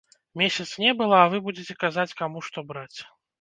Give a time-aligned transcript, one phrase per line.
[0.39, 2.99] Месяц не была, а вы будзеце казаць, каму што браць.